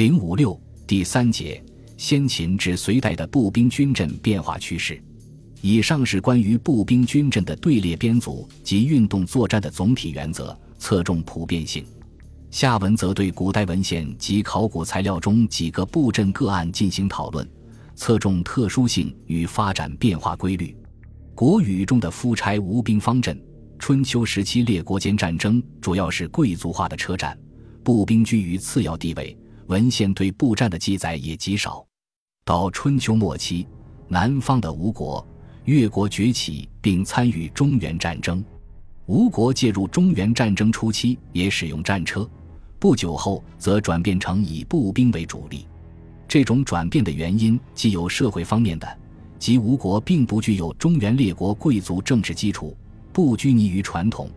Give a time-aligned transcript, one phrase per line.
[0.00, 1.62] 零五六第三节：
[1.98, 4.98] 先秦至隋代的步兵军阵变化趋势。
[5.60, 11.84] 以上是关于步兵军阵的队列编组及运动作战的总体原则，侧重普遍性。
[12.50, 17.46] 下文则对古代文献及考古材料中几个布阵个案进行讨论，
[17.94, 20.74] 侧重特殊性与发展变化规律。
[21.34, 23.38] 国语中的夫差无兵方阵，
[23.78, 27.38] 春秋时期列国间战争主要是贵族化的车战，
[27.84, 29.36] 步兵居于次要地位。
[29.70, 31.86] 文献对步战的记载也极少。
[32.44, 33.68] 到春秋末期，
[34.08, 35.24] 南方的吴国、
[35.64, 38.44] 越国崛起，并参与中原战争。
[39.06, 42.28] 吴国介入中原战争初期也使用战车。
[42.80, 45.68] 不久后，则转变成以步兵为主力。
[46.26, 48.98] 这种转变的原因既有社会方面的，
[49.38, 52.76] 即吴国并不具有中原列国贵族政治基础，
[53.12, 54.28] 不拘泥于传统，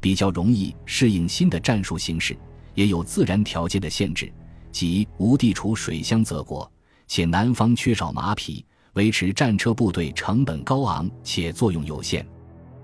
[0.00, 2.36] 比较容易适应新的战术形式；
[2.76, 4.32] 也有自然条件的限制，
[4.76, 6.70] 即吴地处水乡泽国，
[7.08, 8.62] 且南方缺少马匹，
[8.92, 12.26] 维持战车部队成本高昂且作用有限。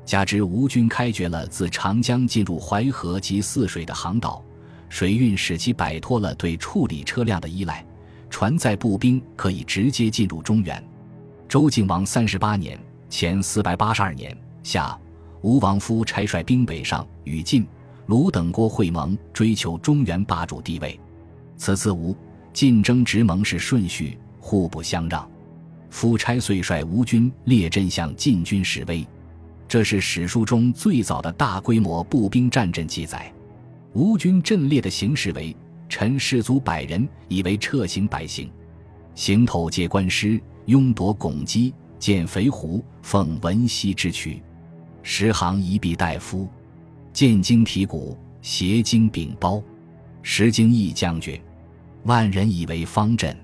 [0.02, 4.42] 加之吴军开掘了自长江进入淮河及泗水的航道。
[4.88, 7.84] 水运使其摆脱了对处理车辆的依赖，
[8.30, 10.82] 船载步兵可以直接进入中原。
[11.46, 14.98] 周敬王三十八年（前四百八十二年）夏，
[15.42, 17.66] 吴王夫差率兵北上，与晋、
[18.06, 20.98] 鲁等国会盟，追求中原霸主地位。
[21.56, 22.16] 此次吴、
[22.52, 25.28] 晋争执盟是顺序，互不相让。
[25.90, 29.06] 夫差遂率吴军列阵向晋军示威，
[29.68, 33.32] 这是史书中最早的大规模步兵战阵记载。
[33.92, 35.54] 吴军阵列的形式为：
[35.88, 38.50] 陈士卒百人，以为撤行百行，
[39.14, 44.42] 行头皆官师，拥夺拱击，见肥胡，奉文熙之躯，
[45.02, 46.48] 十行一臂大夫，
[47.12, 49.62] 见经提鼓，携经柄包，
[50.22, 51.40] 石经义将军，
[52.04, 53.36] 万人以为方阵。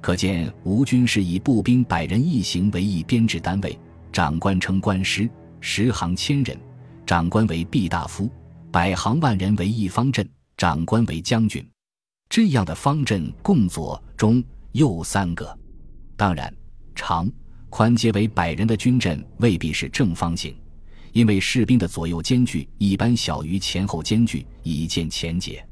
[0.00, 3.78] 可见吴军是以步兵百人一行为一编制单位，
[4.12, 5.28] 长官称官师，
[5.60, 6.58] 十行千人，
[7.06, 8.28] 长官为毕大夫。
[8.70, 11.66] 百行万人为一方阵，长官为将军，
[12.28, 15.58] 这样的方阵共左、中、右三个。
[16.16, 16.52] 当然，
[16.94, 17.30] 长、
[17.70, 20.54] 宽皆为百人的军阵未必是正方形，
[21.12, 25.64] 因为士兵的左右间距一般小于前后间距，以见前节。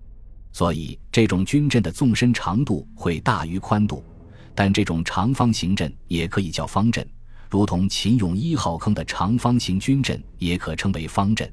[0.56, 4.02] 所以，这种军阵的纵深长度会大于宽度。
[4.54, 7.06] 但这种长方形阵也可以叫方阵，
[7.50, 11.52] 如同秦俑一号坑的长方形军阵也可称为方阵。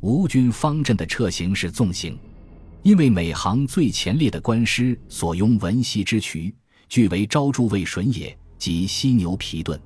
[0.00, 2.18] 吴军方阵的撤行是纵行，
[2.82, 6.52] 因为每行最前列的官师所拥文熙之渠，
[6.88, 9.80] 俱为招助卫损也，即犀牛皮盾。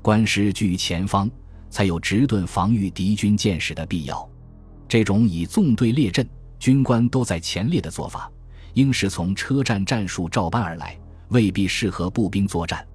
[0.00, 1.30] 官师居于前方，
[1.68, 4.26] 才有直盾防御敌军箭矢的必要。
[4.88, 6.26] 这种以纵队列阵，
[6.60, 8.30] 军官都在前列的做法，
[8.74, 10.96] 应是从车站战术照搬而来，
[11.28, 12.86] 未必适合步兵作战。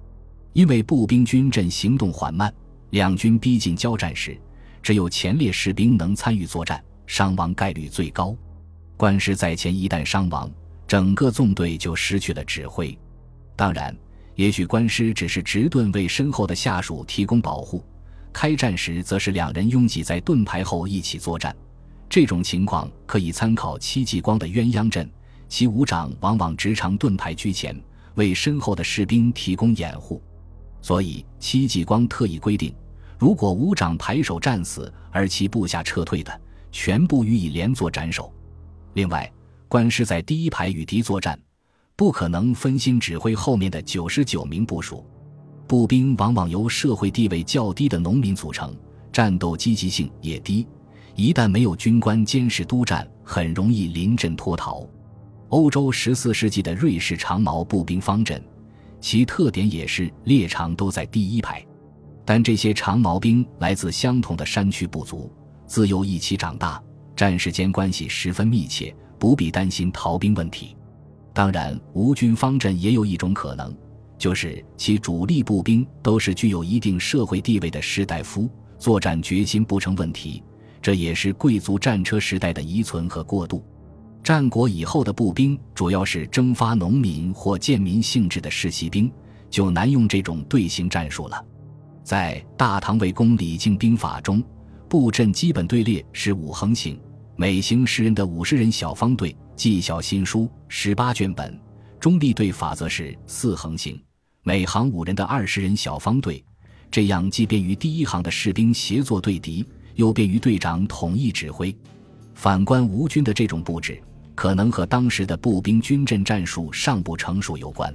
[0.52, 2.50] 因为步兵军阵行动缓慢，
[2.90, 4.40] 两军逼近交战时。
[4.82, 8.36] 只有前列士兵能参与作战，伤亡概率最高。
[8.96, 10.48] 官师在前一旦伤亡，
[10.86, 12.96] 整个纵队就失去了指挥。
[13.56, 13.94] 当然，
[14.36, 17.84] 也许官师只是直盾为身后的下属提供保护，
[18.32, 21.54] 开战时则是两人拥挤在盾牌后一起作战。
[22.08, 25.08] 这种情况可以参考戚继光的鸳鸯阵，
[25.48, 27.78] 其武长往往直长盾牌居前，
[28.14, 30.22] 为身后的士兵提供掩护。
[30.80, 32.74] 所以戚继光特意规定。
[33.18, 36.40] 如果武长排首战死，而其部下撤退的，
[36.70, 38.32] 全部予以连坐斩首。
[38.92, 39.30] 另外，
[39.68, 41.38] 官师在第一排与敌作战，
[41.96, 45.04] 不可能分心指挥后面的九十九名部属。
[45.66, 48.76] 步兵往往由社会地位较低的农民组成，
[49.10, 50.66] 战斗积极性也低。
[51.16, 54.86] 一旦没有军官监视督战，很容易临阵脱逃。
[55.48, 58.42] 欧洲十四世纪的瑞士长矛步兵方阵，
[59.00, 61.64] 其特点也是列长都在第一排。
[62.22, 65.32] 但这些长矛兵来自相同的山区部族，
[65.66, 66.82] 自幼一起长大，
[67.16, 70.76] 战士间关系十分密切，不必担心逃兵问题。
[71.32, 73.74] 当然，吴军方阵也有一种可能，
[74.18, 80.42] 就是其主力步兵都是具有一定社会地位的士大夫，作战决心不成问题。
[80.86, 83.60] 这也是贵族战车时代的遗存和过渡。
[84.22, 89.10] 战国以后的步兵主要是征发农民或贱民性质的世袭兵，
[89.50, 91.44] 就难用这种队形战术了。
[92.04, 94.40] 在大唐魏公李靖兵法中，
[94.88, 96.96] 布阵基本队列是五横行，
[97.34, 99.36] 每行十人的五十人小方队。
[99.56, 101.60] 纪晓新书十八卷本
[101.98, 104.00] 中立队法则是四横行，
[104.44, 106.44] 每行五人的二十人小方队。
[106.92, 111.76] 这样既便于第一行的士兵协作对敌，又便于队长统一指挥。
[112.34, 114.00] 反观吴军的这种布置，
[114.34, 117.92] 可能和当时的步兵军阵战术尚不成熟有关，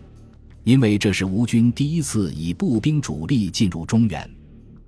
[0.63, 4.30] 因为这是吴军第一次以步兵主力进入中原。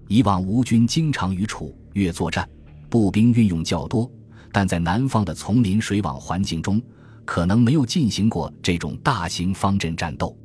[0.08, 2.48] 以往吴军经常与楚越作战，
[2.90, 4.12] 步兵运用较多，
[4.52, 6.82] 但在南方的丛林水网环境中，
[7.24, 10.36] 可能没有进行过这种大型方阵战斗。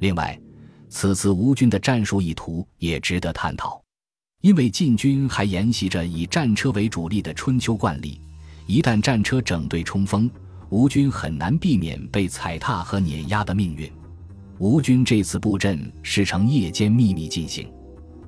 [0.00, 0.38] 另外，
[0.88, 3.80] 此次吴军的战术意图也值得探讨，
[4.46, 8.20] 因为晋军还沿袭着以战车为主力的春秋惯例，
[8.68, 10.30] 一旦战车整队冲锋，
[10.68, 13.90] 吴军很难避免被踩踏和碾压的命运。
[14.58, 17.68] 吴军这次布阵是呈夜间秘密进行。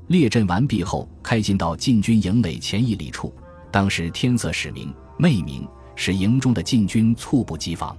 [0.09, 3.33] 列阵完毕后，开进到晋军营垒前一里处。
[3.71, 5.65] 当时天色始明，昧明，
[5.95, 7.97] 使营中的晋军猝不及防。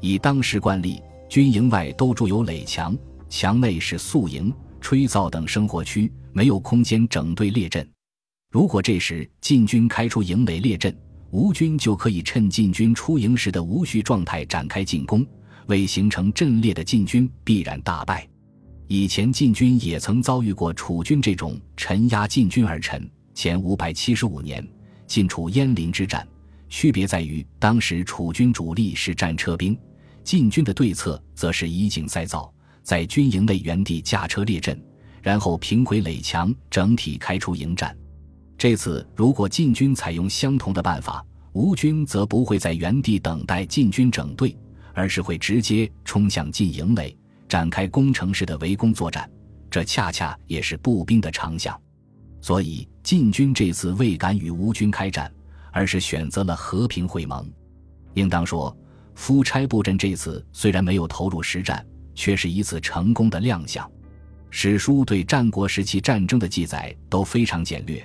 [0.00, 2.96] 以当时惯例，军营外都筑有垒墙，
[3.28, 6.08] 墙内是宿营、炊灶等生活区，
[6.38, 7.84] 没有空间整队列阵。
[8.48, 10.96] 如果这时晋军开出营垒列阵，
[11.32, 15.26] 吴军就可以趁晋军出营时的无序状态展开进攻，
[15.66, 18.24] 未形成阵列的晋军必然大败。
[18.86, 23.10] 以前晋军也曾遭遇过楚军这种沉压晋军而沉。
[23.34, 24.64] 前五百七十五年
[25.08, 26.24] 晋楚鄢陵之战，
[26.68, 29.76] 区别在于当时楚军主力是战车兵，
[30.22, 32.48] 晋军的对策则是以井塞灶，
[32.84, 34.80] 在军营内原地驾车列阵，
[35.28, 37.94] 然后平回垒墙，整体开出营战。
[38.56, 41.22] 这次如果晋军采用相同的办法，
[41.52, 44.56] 吴军则不会在原地等待晋军整队，
[44.94, 47.14] 而是会直接冲向晋营垒。
[47.46, 49.30] 展开攻城式的围攻作战，
[49.70, 51.78] 这恰恰也是步兵的长项。
[52.40, 55.30] 所以晋军这次未敢与吴军开战，
[55.70, 57.46] 而是选择了和平会盟。
[58.14, 58.74] 应当说，
[59.14, 63.86] 夫差布阵这次虽然没有投入实战，却是一次成功的亮相。
[64.50, 68.02] 史书对战国时期战争的记载都非常简略，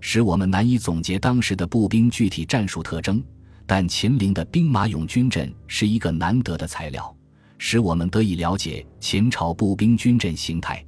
[0.00, 3.22] 使我们难以总结当时的步兵具体战术特征。
[3.66, 7.16] 但秦陵的兵马俑军阵是一个难得的材料。
[7.62, 10.82] 使我们得以了解秦朝步兵军阵形态。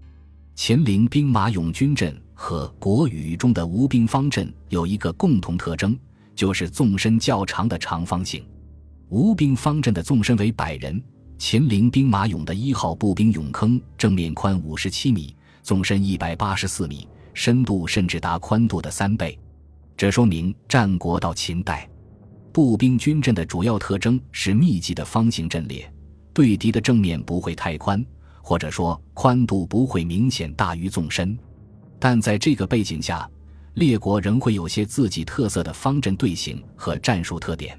[0.55, 5.95] 秦陵兵马俑军阵和国语中的吴兵方阵有一个共同特征，
[6.35, 8.43] 就是纵深较长的长方形。
[9.11, 11.01] 吴兵方阵的纵深为百人，
[11.45, 15.35] 秦陵兵马俑的一号步兵俑坑正面宽五十七米，
[15.65, 19.37] 纵深一百八十四米，深度甚至达宽度的三倍。
[19.97, 21.91] 这说明战国到秦代，
[22.53, 25.93] 步兵军阵的主要特征是密集的方形阵列。
[26.33, 28.07] 对敌的正面不会太宽，
[28.41, 31.37] 或者说宽度不会明显大于纵深，
[31.99, 33.29] 但在这个背景下，
[33.75, 37.77] 列国仍会有些自己特色的方阵队形和战术特点。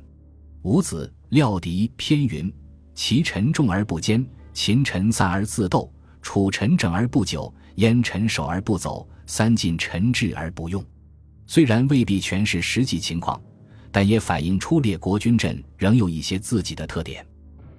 [0.63, 2.53] 五子料敌偏云：
[2.95, 5.91] 其臣重而不坚，秦臣散而自斗，
[6.21, 10.83] 楚臣整而不久，燕臣守而不走，三晋臣治而不用。
[11.45, 13.41] 虽然未必全是实际情况，
[13.91, 17.25] 但也反映出列国军阵仍有一些自己的特点。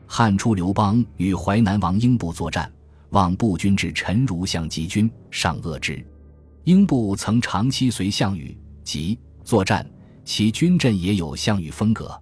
[0.07, 2.71] 汉初刘邦与淮南王英布作战，
[3.11, 6.05] 望步军至陈如相击军，上恶之。
[6.65, 9.89] 英布曾长期随项羽及作战，
[10.25, 12.07] 其军阵也有项羽风格。《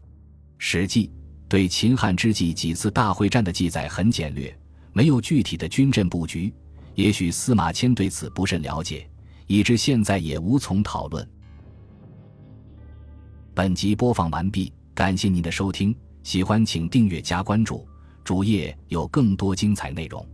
[0.59, 1.09] 史记》
[1.53, 4.59] 对秦汉之际几次大会战的记载很简略，
[4.95, 6.51] 没有具体的军阵布局。
[6.95, 9.07] 也许司马迁对此不甚了解，
[9.47, 11.29] 以致现在也无从讨论。
[13.53, 15.95] 本集播放完毕，感谢您的收听。
[16.23, 17.87] 喜欢请订阅加关注，
[18.25, 20.27] 主页有更多精彩内容。